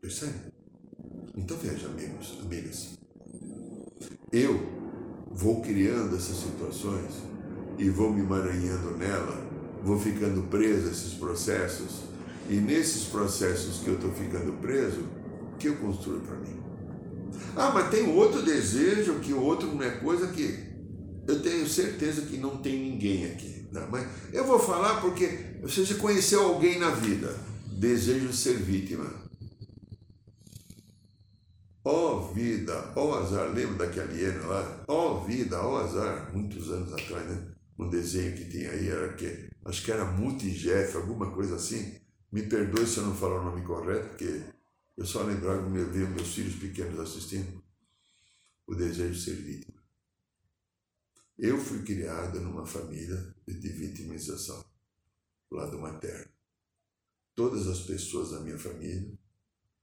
[0.00, 0.52] Percebe?
[1.36, 2.98] Então veja, amigos, amigas.
[4.32, 4.54] Eu
[5.30, 7.12] vou criando essas situações
[7.78, 9.36] e vou me emaranhando nela,
[9.82, 12.11] vou ficando preso a esses processos
[12.48, 15.00] e nesses processos que eu estou ficando preso,
[15.52, 16.60] o que eu construo para mim?
[17.56, 20.72] Ah, mas tem outro desejo que o outro não é coisa que
[21.26, 23.66] eu tenho certeza que não tem ninguém aqui.
[23.70, 27.34] Não, mas eu vou falar porque você já conheceu alguém na vida.
[27.66, 29.06] Desejo de ser vítima.
[31.84, 34.84] Ó oh, vida, ó oh, azar, lembra daquela hiena lá?
[34.86, 37.38] Ó oh, vida, ó azar, muitos anos atrás, né?
[37.76, 41.94] Um desenho que tinha aí era que acho que era Multijeff, alguma coisa assim.
[42.32, 44.42] Me perdoe se eu não falar o nome correto, porque
[44.96, 47.62] eu só lembrava de ver meus filhos pequenos assistindo.
[48.66, 49.82] O desejo de ser vítima.
[51.38, 54.64] Eu fui criado numa família de vitimização.
[55.50, 56.32] lado materno.
[57.34, 59.12] Todas as pessoas da minha família,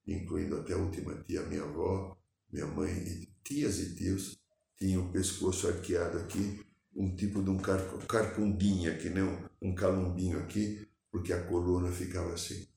[0.08, 2.18] incluindo até a última tia, minha avó,
[2.52, 4.40] minha mãe e tias e tios,
[4.76, 9.22] tinham o pescoço arqueado aqui, um tipo de um car carcumbinho aqui, né?
[9.62, 12.68] um, calumbinho aqui, porque a coluna ficava assim.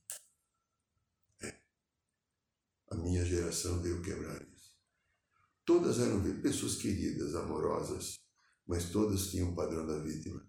[1.41, 1.61] É.
[2.91, 4.77] A minha geração veio quebrar isso.
[5.65, 8.21] Todas eram pessoas queridas, amorosas,
[8.67, 10.45] mas todas tinham o padrão da vítima.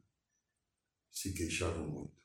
[1.11, 2.23] Se queixavam muito.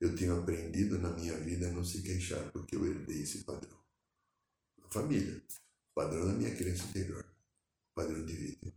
[0.00, 3.82] Eu tenho aprendido na minha vida a não se queixar, porque eu herdei esse padrão.
[4.82, 5.42] A família,
[5.94, 7.24] padrão da minha crença interior,
[7.94, 8.74] padrão de vítima.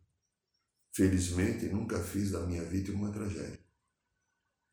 [0.94, 3.60] Felizmente, nunca fiz da minha vítima uma tragédia.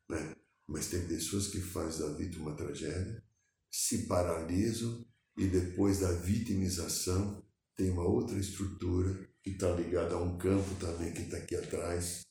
[0.09, 0.35] Né?
[0.67, 3.23] Mas tem pessoas que fazem da vítima uma tragédia,
[3.71, 5.05] se paralisam
[5.37, 11.13] e depois da vitimização tem uma outra estrutura que está ligada a um campo também
[11.13, 12.21] que está aqui atrás,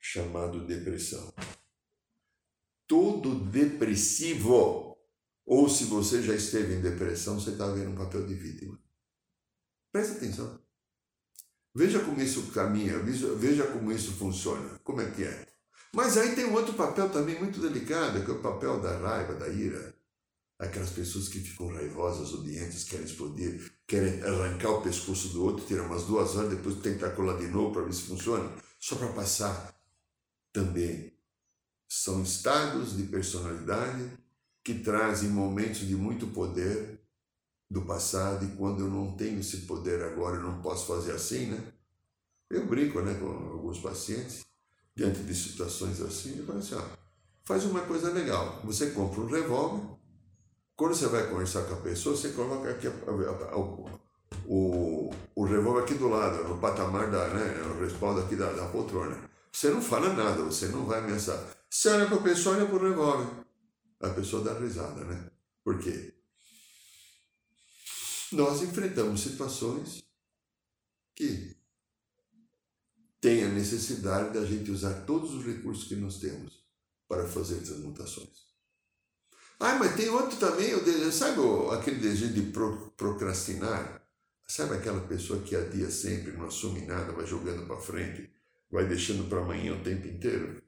[0.00, 1.32] chamado depressão.
[2.86, 4.96] Todo depressivo,
[5.44, 8.80] ou se você já esteve em depressão, você está vendo um papel de vítima.
[9.90, 10.62] Presta atenção.
[11.74, 15.51] Veja como isso caminha, veja como isso funciona, como é que é.
[15.94, 19.34] Mas aí tem um outro papel também muito delicado, que é o papel da raiva,
[19.34, 19.94] da ira.
[20.58, 25.82] Aquelas pessoas que ficam raivosas, odiantes, querem explodir, querem arrancar o pescoço do outro, tirar
[25.82, 29.74] umas duas horas, depois tentar colar de novo para ver se funciona, só para passar.
[30.52, 31.12] Também
[31.88, 34.10] são estados de personalidade
[34.64, 37.00] que trazem momentos de muito poder
[37.68, 41.46] do passado e quando eu não tenho esse poder agora, eu não posso fazer assim,
[41.46, 41.72] né?
[42.48, 44.42] Eu brinco né, com alguns pacientes
[44.94, 46.76] diante de situações assim, eu assim,
[47.44, 49.82] faz uma coisa legal, você compra um revólver,
[50.76, 53.88] quando você vai conversar com a pessoa, você coloca aqui a, a, o,
[54.46, 58.66] o, o revólver aqui do lado, no patamar da, né, no respaldo aqui da, da
[58.66, 59.30] poltrona.
[59.52, 61.38] Você não fala nada, você não vai ameaçar.
[61.68, 63.44] Você olha para a pessoa, olha para o revólver.
[64.00, 65.30] A pessoa dá risada, né?
[65.62, 66.14] Por quê?
[68.32, 70.02] Nós enfrentamos situações
[71.14, 71.56] que
[73.22, 76.60] tem a necessidade da gente usar todos os recursos que nós temos
[77.08, 78.50] para fazer essas mutações.
[79.60, 81.38] Ah, mas tem outro também, o desejo, sabe
[81.72, 82.52] aquele desejo de
[82.96, 84.02] procrastinar?
[84.48, 88.28] Sabe aquela pessoa que adia sempre, não assume nada, vai jogando para frente,
[88.68, 90.60] vai deixando para amanhã o tempo inteiro?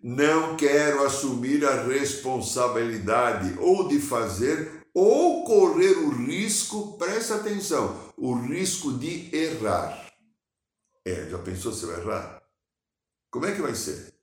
[0.00, 8.34] Não quero assumir a responsabilidade ou de fazer ou correr o risco, presta atenção, o
[8.34, 10.11] risco de errar.
[11.04, 12.42] É, já pensou se vai errar?
[13.30, 14.14] Como é que vai ser?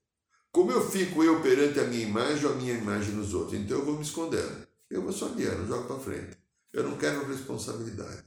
[0.51, 3.59] Como eu fico eu perante a minha imagem ou a minha imagem nos outros?
[3.59, 4.67] Então eu vou me escondendo.
[4.89, 6.37] Eu vou só adiando, jogo para frente.
[6.71, 8.23] Eu não quero responsabilidade.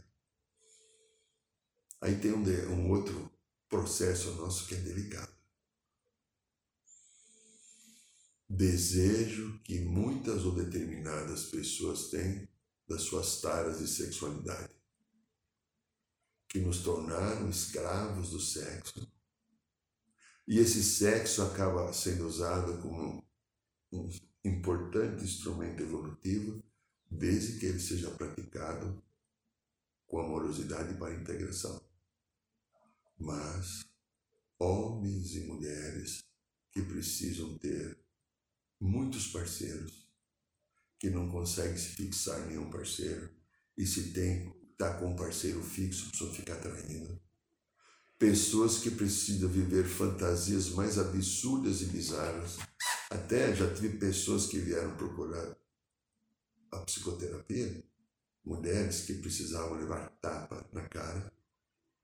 [2.01, 3.31] Aí tem um, um outro
[3.69, 5.33] processo nosso que é delicado.
[8.49, 12.47] Desejo que muitas ou determinadas pessoas têm
[12.87, 14.82] das suas taras de sexualidade
[16.53, 19.11] que nos tornaram escravos do sexo.
[20.47, 23.25] E esse sexo acaba sendo usado como
[23.91, 24.11] um
[24.45, 26.63] importante instrumento evolutivo,
[27.11, 29.03] desde que ele seja praticado
[30.07, 31.83] com amorosidade para a integração.
[33.19, 33.87] Mas
[34.59, 36.23] homens e mulheres
[36.71, 37.99] que precisam ter
[38.79, 40.07] muitos parceiros,
[40.99, 43.35] que não conseguem se fixar em nenhum parceiro,
[43.75, 47.21] e se tem está com um parceiro fixo, a pessoa fica traindo.
[48.19, 52.59] Pessoas que precisam viver fantasias mais absurdas e bizarras.
[53.11, 55.57] Até já tive pessoas que vieram procurar
[56.73, 57.85] a psicoterapia,
[58.45, 61.33] mulheres que precisavam levar tapa na cara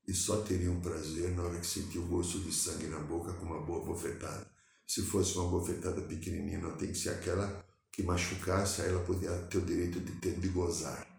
[0.07, 3.47] e só teriam prazer na hora que sentiu o gosto de sangue na boca com
[3.47, 4.49] uma boa bofetada.
[4.87, 9.31] Se fosse uma bofetada pequenininha, não tem que ser aquela que machucasse, aí ela podia
[9.51, 11.17] ter o direito de ter de gozar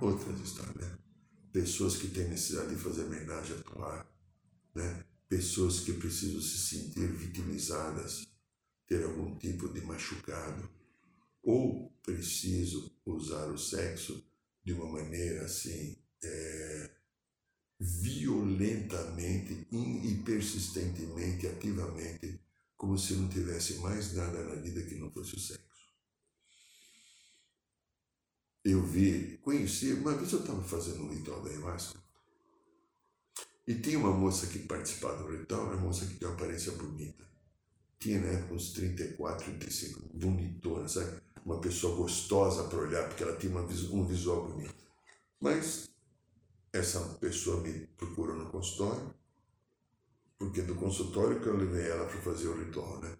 [0.00, 0.98] outras histórias, né?
[1.52, 4.06] Pessoas que têm necessidade de fazer homenagem atuar,
[4.74, 5.04] né?
[5.28, 8.26] Pessoas que precisam se sentir vitimizadas,
[8.86, 10.68] ter algum tipo de machucado,
[11.42, 14.24] ou precisam usar o sexo
[14.64, 16.90] de uma maneira assim, é,
[17.78, 22.40] violentamente e persistentemente, ativamente,
[22.76, 25.63] como se não tivesse mais nada na vida que não fosse o sexo
[28.64, 31.98] eu vi, conheci, uma vez eu estava fazendo um ritual da ayahuasca
[33.66, 37.24] e tinha uma moça que participava do ritual, uma moça que tinha uma aparência bonita.
[37.98, 41.20] Tinha na época uns 34, 35, bonitona, sabe?
[41.44, 44.74] Uma pessoa gostosa para olhar, porque ela tinha uma, um visual bonito.
[45.40, 45.88] Mas
[46.72, 49.14] essa pessoa me procurou no consultório
[50.38, 53.16] porque do consultório que eu levei ela para fazer o ritual, né?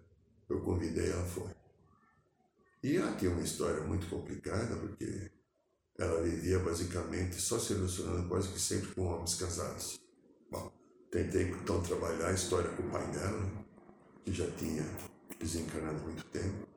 [0.47, 1.49] Eu convidei, ela foi.
[2.83, 5.31] E ela tinha uma história muito complicada, porque
[5.97, 9.99] ela vivia basicamente só se relacionando quase que sempre com homens casados.
[10.51, 10.71] Bom,
[11.09, 13.49] tentei então trabalhar a história com o pai dela,
[14.23, 14.85] que já tinha
[15.39, 16.67] desencarnado há muito tempo,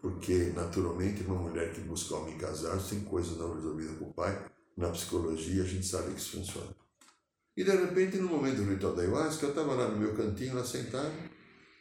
[0.00, 4.46] porque naturalmente uma mulher que busca homem casado tem coisas não resolvidas com o pai,
[4.76, 6.74] na psicologia a gente sabe que isso funciona.
[7.56, 10.54] E de repente, no momento do ritual da ayahuasca, eu estava lá no meu cantinho,
[10.54, 11.12] lá sentado,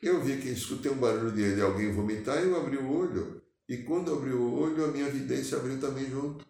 [0.01, 3.77] eu vi que escutei um barulho de, de alguém vomitar, eu abri o olho, e
[3.77, 6.45] quando abri o olho, a minha vidência abriu também junto.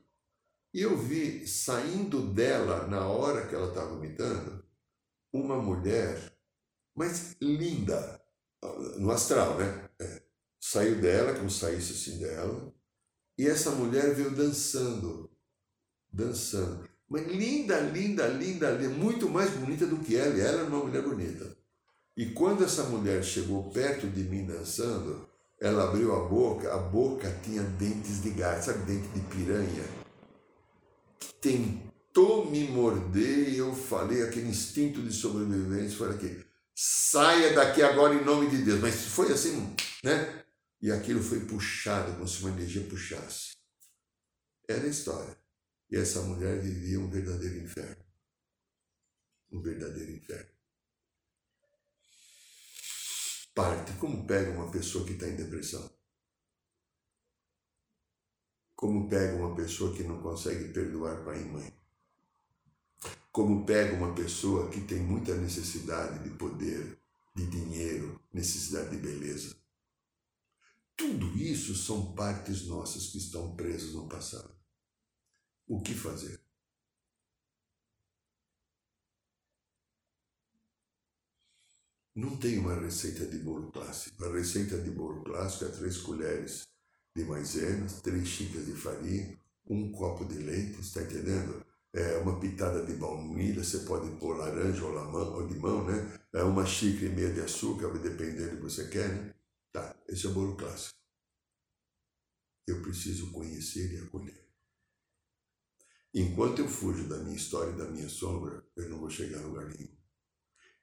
[0.73, 4.63] E eu vi saindo dela, na hora que ela estava vomitando,
[5.31, 6.33] uma mulher,
[6.95, 8.21] mas linda,
[8.97, 9.89] no astral, né?
[9.99, 10.21] É.
[10.59, 12.73] Saiu dela, como saísse assim dela,
[13.37, 15.29] e essa mulher veio dançando,
[16.11, 16.87] dançando.
[17.07, 20.83] Mas linda, linda, linda, linda, muito mais bonita do que ela, e ela era uma
[20.83, 21.55] mulher bonita.
[22.17, 25.29] E quando essa mulher chegou perto de mim dançando,
[25.61, 30.06] ela abriu a boca, a boca tinha dentes de gato, sabe, dente de piranha?
[31.41, 36.45] Tentou me morder e eu falei, aquele instinto de sobrevivência, foi aqui,
[36.75, 38.79] saia daqui agora em nome de Deus.
[38.79, 40.43] Mas foi assim, né?
[40.81, 43.55] E aquilo foi puxado, como se uma energia puxasse.
[44.67, 45.37] Era a história.
[45.89, 48.05] E essa mulher vivia um verdadeiro inferno.
[49.51, 50.51] Um verdadeiro inferno.
[53.55, 53.93] Parte.
[53.93, 55.96] Como pega uma pessoa que está em depressão?
[58.77, 61.73] Como pega uma pessoa que não consegue perdoar pai e mãe?
[63.31, 66.95] Como pega uma pessoa que tem muita necessidade de poder,
[67.35, 69.57] de dinheiro, necessidade de beleza?
[70.95, 74.55] Tudo isso são partes nossas que estão presas no passado.
[75.67, 76.39] O que fazer?
[82.13, 84.23] Não tem uma receita de bolo clássico.
[84.23, 86.76] A receita de bolo clássico é três colheres
[87.17, 89.35] de maisena, três xícaras de farinha,
[89.67, 91.65] um copo de leite, está entendendo?
[91.91, 94.93] É uma pitada de baunilha, você pode pôr laranja ou,
[95.33, 96.19] ou limão, né?
[96.31, 99.33] É uma xícara e meia de açúcar, vai depender do que você quer, né?
[99.71, 100.95] Tá, esse é o bolo clássico.
[102.67, 104.45] Eu preciso conhecer e acolher.
[106.13, 109.47] Enquanto eu fujo da minha história e da minha sombra, eu não vou chegar a
[109.47, 109.95] lugar nenhum.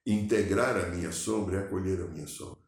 [0.07, 2.64] Integrar a minha sombra é acolher a minha sombra.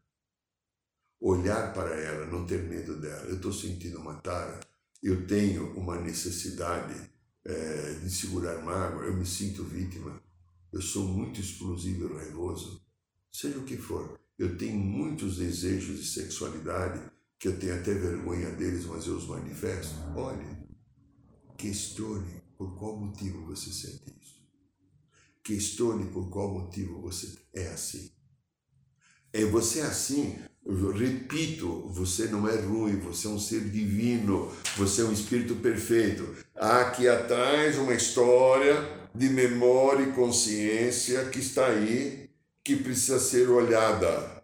[1.29, 3.25] Olhar para ela, não ter medo dela.
[3.25, 4.61] Eu estou sentindo uma tara,
[5.03, 6.95] eu tenho uma necessidade
[7.45, 10.23] é, de segurar mágoa, eu me sinto vítima,
[10.73, 12.81] eu sou muito explosivo e raivoso,
[13.33, 14.17] seja o que for.
[14.39, 17.01] Eu tenho muitos desejos de sexualidade,
[17.41, 19.97] que eu tenho até vergonha deles, mas eu os manifesto.
[20.15, 20.47] Olhe,
[21.59, 24.47] questione por qual motivo você sente isso.
[25.43, 28.13] Questione por qual motivo você é assim.
[29.33, 30.39] É você é assim,
[30.69, 35.55] eu repito, você não é ruim, você é um ser divino, você é um espírito
[35.57, 36.35] perfeito.
[36.57, 38.75] Há aqui atrás uma história
[39.15, 42.29] de memória e consciência que está aí,
[42.65, 44.43] que precisa ser olhada.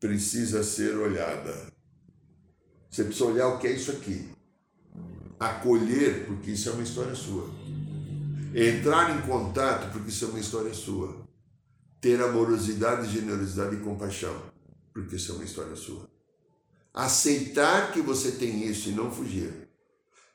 [0.00, 1.72] Precisa ser olhada.
[2.90, 4.28] Você precisa olhar o que é isso aqui.
[5.38, 7.48] Acolher, porque isso é uma história sua.
[8.52, 11.24] Entrar em contato, porque isso é uma história sua.
[12.00, 14.53] Ter amorosidade, generosidade e compaixão,
[14.94, 16.08] porque isso é uma história sua.
[16.94, 19.68] Aceitar que você tem isso e não fugir.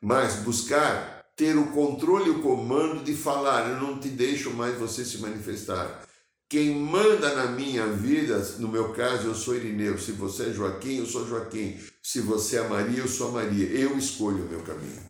[0.01, 4.77] Mas buscar ter o controle e o comando de falar, eu não te deixo mais
[4.77, 6.05] você se manifestar.
[6.49, 9.97] Quem manda na minha vida, no meu caso, eu sou Irineu.
[9.97, 11.79] Se você é Joaquim, eu sou Joaquim.
[12.03, 13.67] Se você é Maria, eu sou Maria.
[13.67, 15.09] Eu escolho o meu caminho.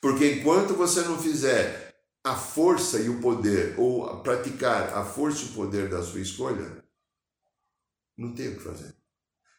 [0.00, 5.48] Porque enquanto você não fizer a força e o poder, ou praticar a força e
[5.48, 6.83] o poder da sua escolha,
[8.16, 8.94] não tem o que fazer.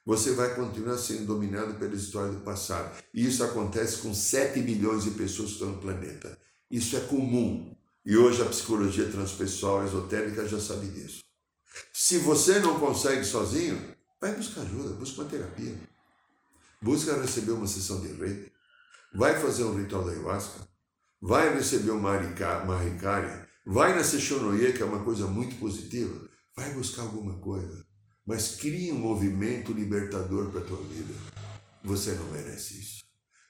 [0.06, 2.96] Você vai continuar sendo dominado pela história do passado.
[3.14, 6.38] E isso acontece com 7 bilhões de pessoas que estão no planeta.
[6.70, 7.76] Isso é comum.
[8.06, 11.24] E hoje a psicologia transpessoal esotérica já sabe disso.
[11.92, 15.76] Se você não consegue sozinho, vai buscar ajuda, busca uma terapia.
[16.82, 18.52] Busca receber uma sessão de reiki.
[19.14, 20.68] Vai fazer um ritual da ayahuasca
[21.22, 27.02] vai receber uma maricária, vai na Seixonoye, que é uma coisa muito positiva, vai buscar
[27.02, 27.84] alguma coisa,
[28.26, 31.14] mas crie um movimento libertador para a tua vida.
[31.84, 33.06] Você não merece isso.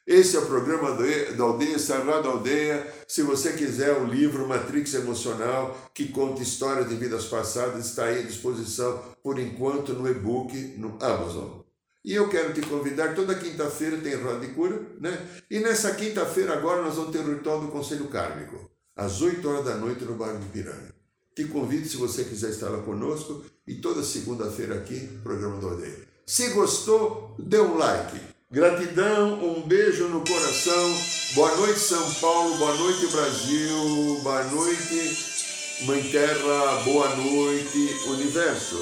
[0.05, 0.91] Esse é o programa
[1.35, 2.85] da Aldeia Sagrada Aldeia.
[3.07, 8.19] Se você quiser o livro Matrix Emocional, que conta histórias de vidas passadas, está aí
[8.19, 11.61] à disposição, por enquanto, no e-book, no Amazon.
[12.03, 15.27] E eu quero te convidar, toda quinta-feira tem roda de cura, né?
[15.49, 19.65] E nessa quinta-feira agora nós vamos ter o ritual do Conselho Kármico, às 8 horas
[19.65, 20.93] da noite no bairro de Piranga.
[21.35, 25.97] Te convido, se você quiser estar lá conosco, E toda segunda-feira aqui, programa do Aldeia.
[26.23, 28.19] Se gostou, dê um like.
[28.51, 30.93] Gratidão, um beijo no coração.
[31.33, 32.55] Boa noite, São Paulo.
[32.57, 34.19] Boa noite, Brasil.
[34.21, 36.83] Boa noite, Mãe Terra.
[36.83, 38.77] Boa noite, Universo.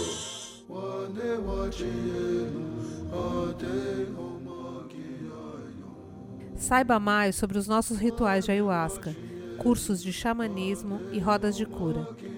[6.57, 9.15] Saiba mais sobre os nossos rituais de ayahuasca,
[9.59, 12.05] cursos de xamanismo e rodas de cura.